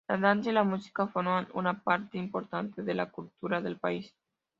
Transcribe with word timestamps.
La 0.07 0.17
danza 0.17 0.49
y 0.49 0.53
la 0.53 0.63
música 0.63 1.05
forman 1.05 1.47
una 1.53 1.83
parte 1.83 2.17
importante 2.17 2.81
de 2.81 2.95
la 2.95 3.11
cultura 3.11 3.61
del 3.61 3.77
país. 3.77 4.15